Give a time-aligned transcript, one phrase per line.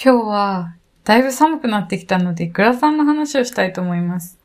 [0.00, 4.38] 今日はだいぶ寒くなってきたのでグラタンの話をしたいと思います。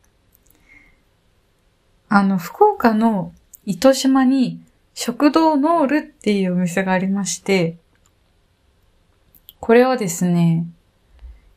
[2.09, 3.33] あの、福岡の
[3.63, 4.63] 糸島に
[4.95, 7.77] 食堂ノールっていうお店がありまして、
[9.59, 10.65] これはですね、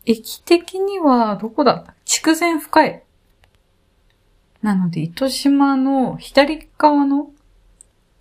[0.04, 3.02] 駅的にはどこだ筑前深い。
[4.60, 7.30] なので、糸島の左側の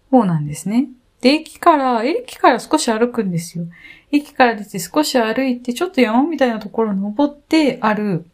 [0.09, 0.87] 方なんですね。
[1.25, 3.65] で、駅から、駅から少し歩くんですよ。
[4.11, 8.27] 駅から出て少し歩いて、ちょっと山みたいなところ登ってある、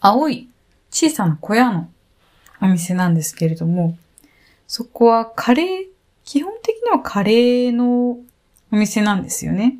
[0.00, 0.48] 青い
[0.90, 1.90] 小さな小屋の
[2.62, 3.98] お店なんですけれども、
[4.66, 5.86] そこはカレー、
[6.24, 8.24] 基本的にはカレーのお
[8.70, 9.76] 店なんですよね。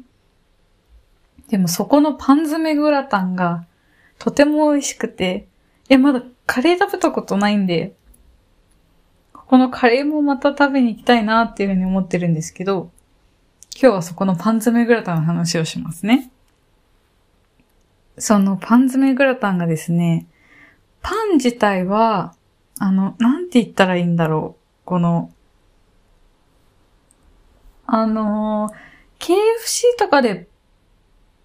[1.48, 3.64] でもそこのパン詰めグラタンが
[4.18, 5.46] とても美味しくて、
[5.88, 7.94] いや、まだカレー食べたことないんで、
[9.46, 12.90] このカレーもまた食べに行きたいなっていうふうに思ってるんですけど、
[13.80, 16.30] 今日はそこのパン詰めグラタンの話をしますね。
[18.18, 20.26] そのパン詰めグラタンがですね、
[21.02, 22.34] パン自体は、
[22.78, 24.62] あの、なんて言ったらいいんだろう。
[24.84, 25.30] この、
[27.86, 30.46] あのー KFC とかで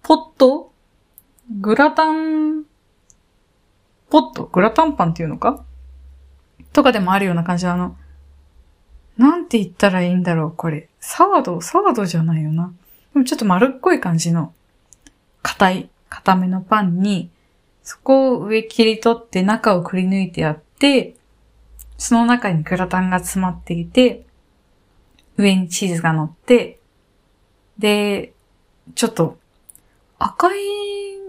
[0.02, 0.72] ポット？
[1.60, 2.64] グラタン、
[4.10, 4.44] ポット？
[4.44, 5.64] グラタンパンっていうのか？
[6.72, 7.96] とかでもあるような感じのあの、
[9.18, 10.88] なんて言ったらいいんだろう、これ。
[11.00, 12.72] サワドサワドじゃないよな。
[13.12, 14.54] でもちょっと丸っこい感じの、
[15.42, 17.30] 硬い、硬めのパンに、
[17.82, 21.14] そこを上切り取って中をくり抜いてやって、
[21.98, 24.24] その中にグラタンが詰まっていて、
[25.36, 26.78] 上にチーズが乗って、
[27.78, 28.32] で、
[28.94, 29.38] ちょっと
[30.18, 30.58] 赤い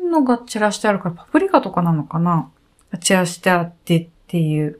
[0.09, 2.49] のが散らしてあるからパプリカとかなのかな
[3.01, 4.79] 散らしてあってっていう、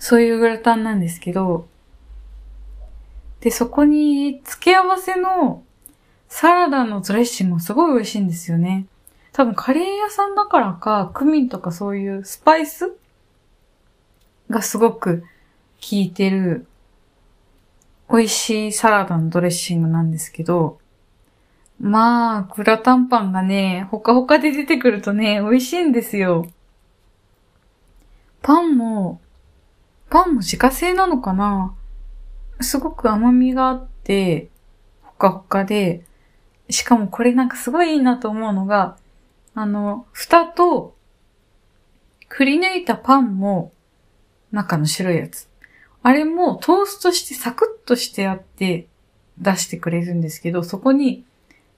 [0.00, 1.68] そういうグラタンなんですけど、
[3.40, 5.62] で、そこに付け合わせの
[6.28, 8.86] サラダのドレッシングもすごい美味しいんですよね。
[9.32, 12.96] 多分カレー屋さんだからか、クミンとかそういうスパイス
[14.48, 15.26] がすごく効
[15.92, 16.66] いてる
[18.10, 20.78] 美味しいサラダのドレッシングなんですけど、
[21.78, 26.46] まあ、グラタンパンがね、ほかほかで出てくるとね、美味しいんですよ。
[28.42, 29.20] パンも、
[30.10, 31.74] パンも自家製なのかな？
[32.60, 34.48] すごく甘みがあって、
[35.02, 36.04] ほかほかで、
[36.68, 38.96] しかもこれなんかすごいいいなと思うのが、
[39.54, 40.94] あの、蓋と、
[42.28, 43.72] くり抜いたパンも、
[44.52, 45.48] 中の白いやつ。
[46.02, 48.86] あれもトーストしてサクッとしてあって
[49.38, 51.24] 出してくれるんですけど、そこに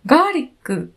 [0.07, 0.93] ガーリック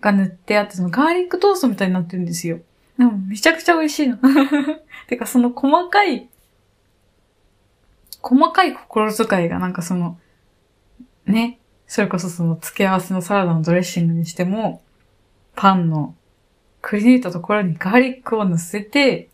[0.00, 2.60] が塗ってあって、そのガーリックトーストみたいになってるんですよ。
[2.96, 4.18] でもめちゃくちゃ美味しいの。
[5.08, 6.28] てかその細かい、
[8.22, 10.18] 細かい心遣いがなんかその、
[11.26, 14.82] ね、それこそその付け合わせのサラダのドレッシングにしても、
[15.54, 16.14] パンの
[16.82, 19.28] くり抜いたところにガーリックを乗せて、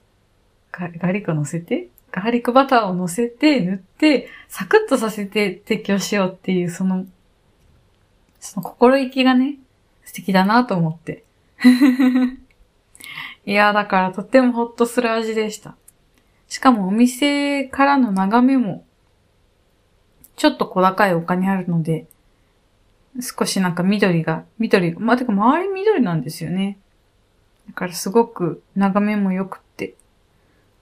[0.72, 7.06] ガーリックを乗せてガーリックバターを乗せて、塗って、サクッとさせて提供しようっていう、その
[8.44, 9.56] その心意気がね、
[10.04, 11.24] 素敵だなと思って。
[13.46, 15.76] いや、だからとってもほっとする味でした。
[16.54, 18.84] しかもお店からの眺めも、
[20.36, 22.06] ちょっと小高い丘にあるので、
[23.20, 26.78] 少しなんか緑が、緑、まあ、てか周り緑なんですよね。
[27.66, 29.96] だからすごく眺めも良くって。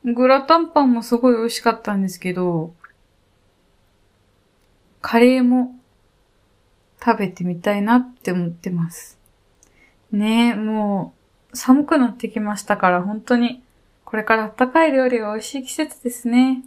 [0.05, 2.75] グラタンパンもすごい美味しかったんですけど、
[5.01, 5.75] カレーも
[7.03, 9.19] 食べてみたいなって思ってます。
[10.11, 11.15] ねえ、も
[11.51, 13.63] う寒くなってきましたから本当に
[14.13, 16.65] これから暖かい料理が美味しい季節ですね。